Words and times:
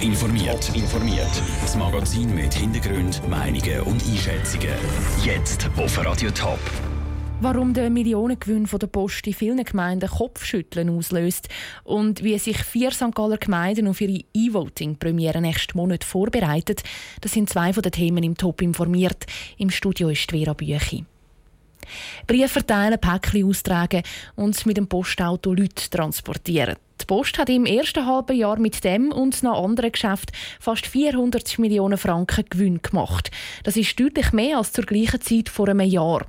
Top 0.00 0.08
informiert. 0.08 0.74
Informiert. 0.74 1.42
Das 1.60 1.76
Magazin 1.76 2.34
mit 2.34 2.54
Hintergrund, 2.54 3.20
Meinungen 3.28 3.80
und 3.82 4.02
Einschätzungen. 4.02 4.74
Jetzt 5.24 5.68
auf 5.76 6.04
Radio 6.04 6.30
Top. 6.30 6.58
Warum 7.40 7.74
der 7.74 7.90
Millionengewinn 7.90 8.66
von 8.66 8.78
der 8.78 8.86
Post 8.86 9.26
in 9.26 9.34
vielen 9.34 9.64
Gemeinden 9.64 10.08
Kopfschütteln 10.08 10.90
auslöst 10.90 11.48
und 11.84 12.22
wie 12.22 12.38
sich 12.38 12.58
vier 12.58 12.90
St. 12.90 13.14
Galler 13.14 13.38
Gemeinden 13.38 13.88
auf 13.88 14.00
ihre 14.00 14.24
E-Voting-Premiere 14.34 15.40
nächsten 15.40 15.76
Monat 15.76 16.04
vorbereiten, 16.04 16.76
das 17.20 17.32
sind 17.32 17.50
zwei 17.50 17.72
von 17.72 17.82
den 17.82 17.92
Themen 17.92 18.24
im 18.24 18.36
Top 18.36 18.62
informiert. 18.62 19.26
Im 19.58 19.70
Studio 19.70 20.08
ist 20.08 20.30
Vera 20.30 20.52
Büchi. 20.52 21.04
Briefe 22.26 22.48
verteilen, 22.48 23.00
Päckchen 23.00 23.44
austragen 23.44 24.02
und 24.36 24.64
mit 24.66 24.76
dem 24.76 24.86
Postauto 24.86 25.52
Leute 25.52 25.90
transportieren. 25.90 26.76
Post 27.10 27.38
hat 27.38 27.48
im 27.48 27.66
ersten 27.66 28.06
halben 28.06 28.36
Jahr 28.36 28.56
mit 28.60 28.84
dem 28.84 29.10
und 29.10 29.42
noch 29.42 29.64
anderen 29.64 29.90
Geschäften 29.90 30.32
fast 30.60 30.86
400 30.86 31.58
Millionen 31.58 31.98
Franken 31.98 32.44
Gewinn 32.48 32.80
gemacht. 32.82 33.32
Das 33.64 33.76
ist 33.76 33.98
deutlich 33.98 34.30
mehr 34.30 34.58
als 34.58 34.70
zur 34.70 34.84
gleichen 34.84 35.20
Zeit 35.20 35.48
vor 35.48 35.66
einem 35.66 35.80
Jahr. 35.80 36.24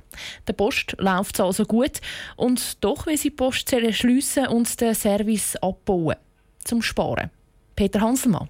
Der 0.48 0.54
Post 0.54 0.96
läuft 0.98 1.38
also 1.38 1.66
gut 1.66 2.00
und 2.34 2.82
doch 2.82 3.06
will 3.06 3.16
sie 3.16 3.30
Postzellen 3.30 3.92
schliessen 3.92 4.48
und 4.48 4.80
den 4.80 4.96
Service 4.96 5.54
abbauen. 5.54 6.16
Zum 6.64 6.82
Sparen. 6.82 7.30
Peter 7.76 8.00
Hanselmann. 8.00 8.48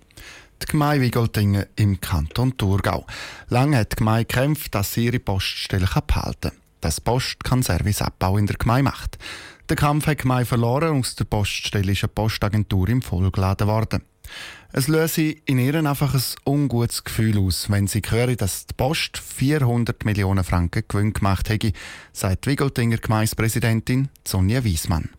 Die 0.62 0.66
Gemeinde 0.72 1.04
Wigoltingen 1.04 1.66
im 1.76 2.00
Kanton 2.00 2.56
Thurgau. 2.56 3.04
Lange 3.50 3.76
hat 3.76 3.92
die 3.92 3.96
Gemeinde 3.96 4.24
gekämpft, 4.24 4.74
dass 4.74 4.94
sie 4.94 5.04
ihre 5.04 5.18
Poststelle 5.18 5.84
behalten 6.06 6.48
kann 6.48 6.61
dass 6.82 6.96
die 6.96 7.02
Post 7.02 7.42
keinen 7.42 7.62
Serviceabbau 7.62 8.36
in 8.36 8.46
der 8.46 8.56
Gemeinde 8.56 8.90
macht. 8.90 9.16
Der 9.70 9.76
Kampf 9.76 10.06
hat 10.06 10.18
die 10.18 10.22
Gemeinde 10.22 10.44
verloren, 10.44 10.98
aus 10.98 11.14
der 11.14 11.24
Poststelle 11.24 11.92
ist 11.92 12.04
eine 12.04 12.12
Postagentur 12.12 12.88
im 12.90 13.00
Vollgeladen 13.00 13.66
worden. 13.66 14.02
Es 14.72 14.88
löse 14.88 15.34
in 15.44 15.58
ihnen 15.58 15.86
einfach 15.86 16.14
ein 16.14 16.22
ungutes 16.44 17.04
Gefühl 17.04 17.38
aus, 17.38 17.70
wenn 17.70 17.86
sie 17.86 18.02
hören, 18.06 18.36
dass 18.36 18.66
die 18.66 18.74
Post 18.74 19.18
400 19.18 20.04
Millionen 20.04 20.44
Franken 20.44 20.84
Gewinn 20.88 21.12
gemacht 21.12 21.48
hätte, 21.48 21.72
sagt 22.12 22.46
Wigoltinger 22.46 22.96
Gemeindepräsidentin 22.96 24.08
Sonja 24.26 24.64
Wiesmann. 24.64 25.10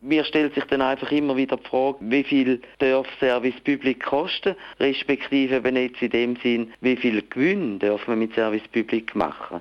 Mir 0.00 0.24
stellt 0.24 0.54
sich 0.54 0.64
dann 0.64 0.82
einfach 0.82 1.10
immer 1.10 1.36
wieder 1.36 1.56
die 1.56 1.68
Frage, 1.68 1.98
wie 2.00 2.22
viel 2.22 2.62
darf 2.78 3.06
Service 3.18 3.60
Public 3.64 4.04
kosten, 4.04 4.54
respektive 4.78 5.64
wenn 5.64 5.76
jetzt 5.76 6.00
in 6.00 6.10
dem 6.10 6.36
Sinn, 6.36 6.72
wie 6.80 6.96
viel 6.96 7.22
Gewinn 7.28 7.78
darf 7.78 8.06
man 8.06 8.18
mit 8.18 8.34
Service 8.34 8.66
Public 8.72 9.14
machen 9.14 9.60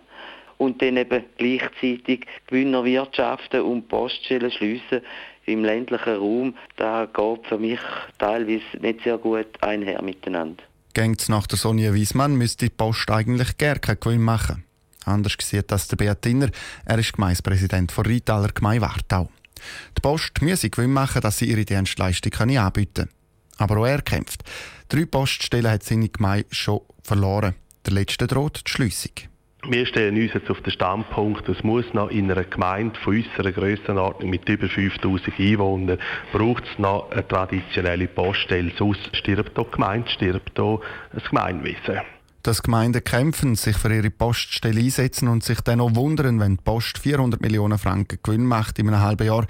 und 0.58 0.82
dann 0.82 0.98
eben 0.98 1.24
gleichzeitig 1.38 2.26
Gewinner 2.48 2.84
wirtschaften 2.84 3.62
und 3.62 3.88
Poststellen 3.88 4.52
schliessen 4.52 5.02
im 5.46 5.64
ländlichen 5.64 6.16
Raum, 6.16 6.56
da 6.76 7.06
geht 7.06 7.48
für 7.48 7.58
mich 7.58 7.80
teilweise 8.18 8.64
nicht 8.80 9.04
sehr 9.04 9.18
gut 9.18 9.48
einher 9.62 10.02
miteinander. 10.02 10.64
Gängt 10.94 11.28
nach 11.30 11.46
der 11.46 11.58
Sonja 11.58 11.94
Wiesmann, 11.94 12.36
müsste 12.36 12.66
die 12.66 12.74
Post 12.76 13.12
eigentlich 13.12 13.58
gerne 13.58 13.80
keinen 13.80 14.00
Gewinn 14.00 14.22
machen. 14.22 14.64
Anders 15.04 15.36
sieht 15.40 15.72
das 15.72 15.88
der 15.88 15.98
Beat 15.98 16.26
Inner. 16.26 16.50
Er 16.86 16.98
ist 16.98 17.14
Gemeindepräsident 17.14 17.92
von 17.92 18.06
Rheintaler 18.06 18.50
Gemeinde 18.50 18.82
Wartau. 18.82 19.30
Die 19.98 20.02
Post 20.02 20.42
müsse 20.42 20.70
Gewinn 20.70 20.94
machen, 20.94 21.22
dass 21.22 21.38
sie 21.38 21.50
ihre 21.50 21.66
Dienstleistung 21.66 22.34
anbieten 22.58 22.94
kann. 23.06 23.10
Aber 23.58 23.78
auch 23.82 23.86
er 23.86 24.02
kämpft. 24.02 24.44
Drei 24.90 25.06
Poststellen 25.06 25.72
hat 25.72 25.84
seine 25.84 26.10
Gemeinde 26.10 26.48
schon 26.52 26.82
verloren. 27.04 27.56
Der 27.86 27.94
letzte 27.94 28.28
droht 28.28 28.64
die 28.66 28.72
Schliessung. 28.72 29.14
Wir 29.68 29.88
stellen 29.88 30.16
uns 30.22 30.32
jetzt 30.34 30.52
auf 30.52 30.62
den 30.62 30.72
Standpunkt, 30.72 31.50
es 31.50 31.64
muss 31.64 31.86
noch 31.94 32.12
in 32.12 32.30
einer 32.30 32.44
Gemeinde 32.44 33.00
von 33.00 33.16
unserer 33.16 33.52
Grössenordnung 33.52 34.30
mit 34.30 34.48
über 34.48 34.70
5000 34.70 35.40
Einwohnern 35.40 35.98
braucht 36.32 36.66
es 36.72 36.78
noch 36.78 37.10
eine 37.10 37.28
traditionelle 37.28 38.08
Poststelle, 38.08 38.72
sonst 38.78 39.16
stirbt 39.16 39.58
die 39.58 39.72
Gemeinde, 39.72 40.08
stirbt 40.12 40.60
auch 40.60 40.82
das 41.14 41.24
Gemeinwesen. 41.24 42.02
Dass 42.44 42.62
Gemeinden 42.62 43.04
kämpfen, 43.04 43.56
sich 43.56 43.76
für 43.76 43.92
ihre 43.92 44.12
Poststelle 44.12 44.80
einsetzen 44.80 45.28
und 45.28 45.44
sich 45.44 45.60
dann 45.62 45.82
auch 45.82 45.96
wundern, 45.96 46.40
wenn 46.40 46.58
die 46.58 46.64
Post 46.64 47.00
400 47.00 47.42
Millionen 47.42 47.80
Franken 47.80 48.20
Gewinn 48.22 48.46
macht 48.46 48.78
in 48.78 48.88
einem 48.88 49.02
halben 49.02 49.26
Jahr, 49.26 49.48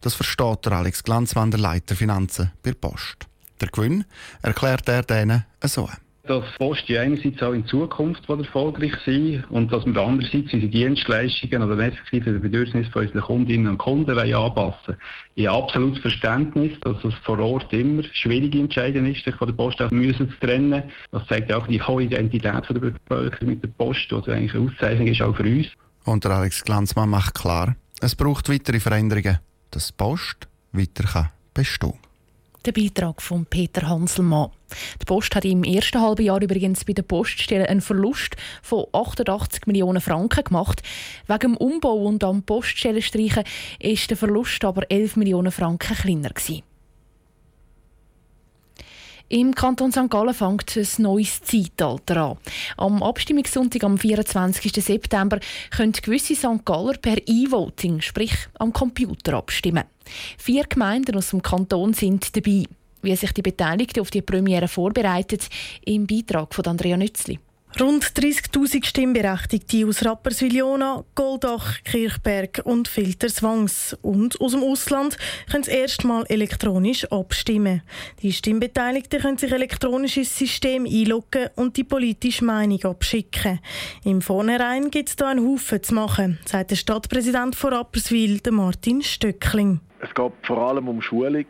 das 0.00 0.14
versteht 0.14 0.64
der 0.64 0.72
Alex 0.72 1.02
Glanzmann, 1.02 1.50
der 1.50 1.58
Leiter 1.58 1.96
Finanzen 1.96 2.52
bei 2.62 2.72
Post. 2.72 3.26
Der 3.60 3.68
Gewinn 3.68 4.04
erklärt 4.42 4.88
er 4.88 5.02
denen 5.02 5.44
so 5.64 5.88
dass 6.28 6.44
Post 6.58 6.90
einerseits 6.90 7.42
auch 7.42 7.52
in 7.52 7.66
Zukunft 7.66 8.28
erfolgreich 8.28 8.92
sein 9.04 9.44
und 9.50 9.72
dass 9.72 9.86
wir 9.86 9.96
andererseits 9.96 10.52
unsere 10.52 10.68
Dienstleistungen 10.68 11.62
oder 11.62 11.78
effektiv 11.78 12.24
die 12.24 12.32
Bedürfnisse 12.32 12.90
von 12.90 13.02
unseren 13.02 13.20
Kundinnen 13.22 13.68
und 13.68 13.78
Kunden 13.78 14.18
anpassen 14.18 14.96
Ich 15.34 15.46
habe 15.46 15.62
absolut 15.64 15.98
Verständnis, 15.98 16.72
dass 16.80 17.02
es 17.04 17.14
vor 17.24 17.38
Ort 17.38 17.72
immer 17.72 18.02
schwierige 18.12 18.58
Entscheidungen 18.58 19.14
ist, 19.14 19.24
sich 19.24 19.34
von 19.34 19.48
der 19.48 19.54
Post 19.54 19.80
auch 19.80 19.90
zu 19.90 20.26
trennen. 20.40 20.82
Das 21.12 21.26
zeigt 21.26 21.52
auch 21.52 21.66
die 21.66 21.80
hohe 21.80 22.04
Identität 22.04 22.68
der 22.68 22.80
Bevölkerung 22.80 23.48
mit 23.48 23.62
der 23.62 23.68
Post, 23.68 24.06
was 24.10 24.28
eigentlich 24.28 24.54
eine 24.54 24.68
Auszeichnung 24.68 25.06
ist 25.08 25.22
auch 25.22 25.36
für 25.36 25.44
uns. 25.44 25.66
Und 26.04 26.24
der 26.24 26.32
Alex 26.32 26.64
Glanzmann 26.64 27.10
macht 27.10 27.34
klar, 27.34 27.76
es 28.00 28.14
braucht 28.14 28.48
weitere 28.48 28.80
Veränderungen, 28.80 29.38
dass 29.70 29.88
die 29.88 29.94
Post 29.96 30.48
weiter 30.72 31.32
bestehen 31.54 31.92
kann. 31.92 32.05
Der 32.66 32.72
Beitrag 32.72 33.22
von 33.22 33.46
Peter 33.46 33.88
Hanselmann. 33.88 34.50
Die 35.00 35.04
Post 35.04 35.36
hat 35.36 35.44
im 35.44 35.62
ersten 35.62 36.00
halben 36.00 36.24
Jahr 36.24 36.42
übrigens 36.42 36.84
bei 36.84 36.94
der 36.94 37.04
Poststelle 37.04 37.68
einen 37.68 37.80
Verlust 37.80 38.34
von 38.60 38.86
88 38.92 39.68
Millionen 39.68 40.00
Franken 40.00 40.42
gemacht. 40.42 40.82
Wegen 41.28 41.38
dem 41.38 41.56
Umbau 41.56 41.94
und 41.94 42.24
am 42.24 42.42
Poststellenstreichen 42.42 43.44
ist 43.78 44.10
der 44.10 44.16
Verlust 44.16 44.64
aber 44.64 44.90
11 44.90 45.14
Millionen 45.14 45.52
Franken 45.52 45.94
kleiner 45.94 46.30
gewesen. 46.30 46.64
Im 49.28 49.54
Kanton 49.54 49.92
St. 49.92 50.10
Gallen 50.10 50.34
fängt 50.34 50.76
ein 50.76 50.88
neues 50.98 51.40
Zeitalter 51.42 52.16
an. 52.16 52.38
Am 52.78 53.00
Abstimmungssonntag 53.00 53.84
am 53.84 53.96
24. 53.96 54.72
September 54.84 55.38
können 55.70 55.92
gewisse 55.92 56.34
St. 56.34 56.64
Galler 56.64 56.94
per 56.94 57.18
E-Voting, 57.28 58.00
sprich 58.00 58.34
am 58.58 58.72
Computer, 58.72 59.34
abstimmen. 59.34 59.84
Vier 60.38 60.64
Gemeinden 60.64 61.16
aus 61.16 61.30
dem 61.30 61.42
Kanton 61.42 61.92
sind 61.92 62.36
dabei. 62.36 62.64
Wie 63.02 63.16
sich 63.16 63.32
die 63.32 63.42
Beteiligten 63.42 64.00
auf 64.00 64.10
die 64.10 64.22
Premiere 64.22 64.68
vorbereiten, 64.68 65.38
im 65.84 66.06
Beitrag 66.06 66.54
von 66.54 66.64
Andrea 66.66 66.96
Nützli. 66.96 67.38
Rund 67.78 68.04
30.000 68.04 68.86
Stimmberechtigte 68.86 69.86
aus 69.86 70.02
Rapperswil-Jona, 70.02 71.04
Goldach, 71.14 71.82
Kirchberg 71.84 72.62
und 72.64 72.88
Filterswangs 72.88 73.94
und 74.00 74.40
aus 74.40 74.52
dem 74.52 74.62
Ausland 74.62 75.18
können 75.50 75.62
das 75.62 75.74
erste 75.74 76.24
elektronisch 76.30 77.04
abstimmen. 77.12 77.82
Die 78.22 78.32
Stimmbeteiligten 78.32 79.20
können 79.20 79.36
sich 79.36 79.52
elektronisch 79.52 80.16
ins 80.16 80.38
System 80.38 80.86
einloggen 80.86 81.50
und 81.56 81.76
die 81.76 81.84
politische 81.84 82.46
Meinung 82.46 82.82
abschicken. 82.82 83.60
Im 84.04 84.22
Vornherein 84.22 84.90
gibt 84.90 85.10
es 85.10 85.16
da 85.16 85.28
einen 85.28 85.46
Haufen 85.46 85.82
zu 85.82 85.94
machen, 85.94 86.38
sagt 86.46 86.70
der 86.70 86.76
Stadtpräsident 86.76 87.56
von 87.56 87.74
Rapperswil, 87.74 88.40
Martin 88.52 89.02
Stöckling. 89.02 89.80
Es 90.08 90.14
geht 90.14 90.32
vor 90.42 90.58
allem 90.58 90.88
um 90.88 91.02
Schulung 91.02 91.46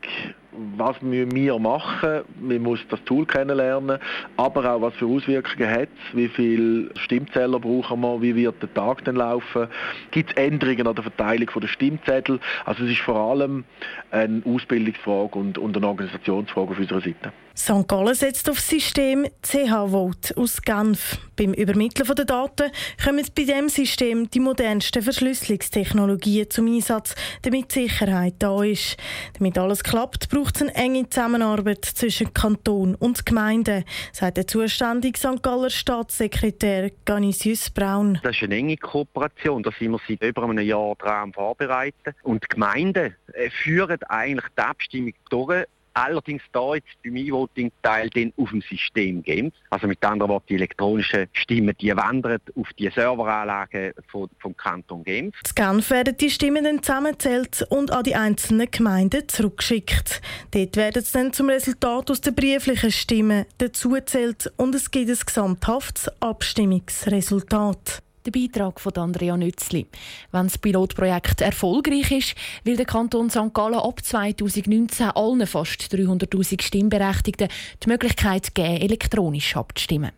was 0.76 1.00
müssen 1.02 1.34
wir 1.34 1.58
machen? 1.58 2.22
Man 2.40 2.62
muss 2.62 2.80
das 2.88 3.02
Tool 3.04 3.26
kennenlernen, 3.26 3.98
aber 4.36 4.74
auch 4.74 4.80
was 4.80 4.94
für 4.94 5.06
Auswirkungen 5.06 5.68
hat 5.68 5.88
es, 5.88 6.16
wie 6.16 6.28
viele 6.28 6.90
Stimmzähler 6.96 7.58
brauchen 7.58 8.00
wir, 8.00 8.22
wie 8.22 8.34
wird 8.34 8.62
der 8.62 8.72
Tag 8.72 9.04
denn 9.04 9.16
laufen, 9.16 9.68
gibt 10.10 10.30
es 10.30 10.36
Änderungen 10.36 10.86
an 10.86 10.94
der 10.94 11.04
Verteilung 11.04 11.48
der 11.60 11.68
Stimmzettel? 11.68 12.40
Also 12.64 12.84
es 12.84 12.92
ist 12.92 13.00
vor 13.00 13.16
allem 13.16 13.64
eine 14.10 14.42
Ausbildungsfrage 14.44 15.38
und, 15.38 15.58
und 15.58 15.76
eine 15.76 15.86
Organisationsfrage 15.86 16.70
auf 16.70 16.78
unserer 16.78 17.00
Seite. 17.00 17.32
St. 17.56 17.88
Gallen 17.88 18.14
setzt 18.14 18.50
auf 18.50 18.56
das 18.56 18.68
System 18.68 19.26
CH-Vote 19.42 20.36
aus 20.36 20.60
Genf. 20.60 21.18
Beim 21.36 21.54
Übermitteln 21.54 22.14
der 22.14 22.24
Daten 22.26 22.70
kommen 23.02 23.24
bei 23.34 23.44
diesem 23.44 23.68
System 23.70 24.28
die 24.30 24.40
modernsten 24.40 25.02
Verschlüsselungstechnologien 25.02 26.50
zum 26.50 26.66
Einsatz, 26.66 27.14
damit 27.42 27.72
Sicherheit 27.72 28.34
da 28.38 28.62
ist. 28.62 28.96
Damit 29.38 29.56
alles 29.58 29.82
klappt, 29.82 30.28
braucht 30.28 30.56
es 30.56 30.62
eine 30.62 30.74
enge 30.74 31.08
Zusammenarbeit 31.08 31.84
zwischen 31.84 32.32
Kanton 32.34 32.94
und 32.94 33.24
Gemeinden, 33.24 33.84
sagt 34.12 34.36
der 34.36 34.46
zuständige 34.46 35.18
St. 35.18 35.42
Galler 35.42 35.70
Staatssekretär 35.70 36.90
Ganisius 37.06 37.70
Braun. 37.70 38.20
Das 38.22 38.36
ist 38.36 38.42
eine 38.42 38.56
enge 38.56 38.76
Kooperation, 38.76 39.62
da 39.62 39.70
sind 39.78 39.92
wir 39.92 40.00
seit 40.06 40.22
über 40.22 40.42
einem 40.44 40.58
Jahr 40.58 40.94
dran 40.96 41.32
vorbereitet. 41.32 42.16
Und 42.22 42.44
die 42.44 42.48
Gemeinden 42.48 43.16
äh, 43.32 43.50
führen 43.50 44.02
eigentlich 44.04 44.46
die 44.56 44.62
Abstimmung 44.62 45.12
durch 45.30 45.66
Allerdings 45.96 46.42
da 46.52 46.74
jetzt 46.74 46.88
beim 47.02 47.16
E-Voting-Teil 47.16 48.10
auf 48.36 48.50
dem 48.50 48.60
System 48.60 49.22
Genf. 49.22 49.54
Also 49.70 49.86
mit 49.86 50.04
anderen 50.04 50.30
Worten, 50.30 50.48
die 50.50 50.56
elektronischen 50.56 51.26
Stimmen, 51.32 51.74
die 51.80 51.96
wandern 51.96 52.38
auf 52.54 52.68
die 52.78 52.90
Serveranlage 52.90 53.94
vom, 54.08 54.28
vom 54.38 54.54
Kanton 54.54 55.02
Genf. 55.04 55.34
In 55.34 55.54
Genf 55.54 55.88
werden 55.88 56.14
die 56.18 56.28
Stimmen 56.28 56.64
dann 56.64 56.82
zusammengezählt 56.82 57.66
und 57.70 57.92
an 57.92 58.04
die 58.04 58.14
einzelnen 58.14 58.70
Gemeinden 58.70 59.26
zurückgeschickt. 59.26 60.20
Dort 60.50 60.76
werden 60.76 61.02
sie 61.02 61.12
dann 61.14 61.32
zum 61.32 61.48
Resultat 61.48 62.10
aus 62.10 62.20
den 62.20 62.34
brieflichen 62.34 62.92
Stimmen 62.92 63.46
dazugezählt 63.56 64.52
und 64.58 64.74
es 64.74 64.90
gibt 64.90 65.08
ein 65.08 65.16
gesamthaftes 65.24 66.10
Abstimmungsresultat. 66.20 68.02
Der 68.26 68.32
Beitrag 68.32 68.80
von 68.80 68.92
Andrea 68.96 69.36
Nützli. 69.36 69.86
Wenn 70.32 70.48
das 70.48 70.58
Pilotprojekt 70.58 71.42
erfolgreich 71.42 72.10
ist, 72.10 72.34
will 72.64 72.76
der 72.76 72.84
Kanton 72.84 73.30
St. 73.30 73.54
Gallen 73.54 73.78
ab 73.78 74.00
2019 74.02 75.10
allen 75.10 75.46
fast 75.46 75.82
300.000 75.82 76.60
Stimmberechtigten 76.60 77.46
die 77.84 77.88
Möglichkeit 77.88 78.52
geben, 78.52 78.82
elektronisch 78.82 79.56
abzustimmen. 79.56 80.10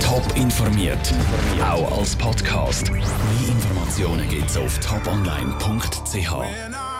Top 0.00 0.36
informiert, 0.36 1.14
auch 1.62 1.98
als 1.98 2.14
Podcast. 2.16 2.90
Mehr 2.90 3.00
Informationen 3.48 4.28
gibt's 4.28 4.58
auf 4.58 4.78
toponline.ch. 4.80 6.81